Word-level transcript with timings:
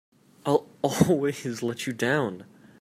I'll 0.47 0.65
always 0.81 1.61
let 1.61 1.85
you 1.85 1.93
down! 1.93 2.45